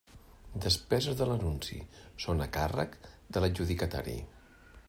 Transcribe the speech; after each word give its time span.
Despeses 0.63 1.19
de 1.19 1.27
l'Anunci: 1.31 1.77
són 2.25 2.43
a 2.47 2.49
càrrec 2.57 2.99
de 3.37 3.45
l'adjudicatari. 3.45 4.21